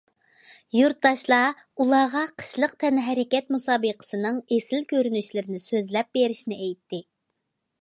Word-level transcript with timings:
يۇرتداشلار 0.75 1.59
ئۇلارغا 1.83 2.23
قىشلىق 2.43 2.73
تەنھەرىكەت 2.85 3.53
مۇسابىقىسىنىڭ 3.57 4.41
ئېسىل 4.57 4.89
كۆرۈنۈشلىرىنى 4.95 5.63
سۆزلەپ 5.67 6.11
بېرىشنى 6.19 6.59
ئېيتتى. 6.63 7.03